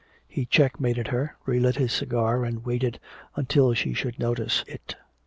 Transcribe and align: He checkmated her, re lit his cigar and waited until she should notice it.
He 0.27 0.47
checkmated 0.47 1.09
her, 1.09 1.37
re 1.45 1.59
lit 1.59 1.75
his 1.75 1.93
cigar 1.93 2.43
and 2.43 2.65
waited 2.65 2.99
until 3.35 3.71
she 3.75 3.93
should 3.93 4.17
notice 4.17 4.63
it. 4.65 4.95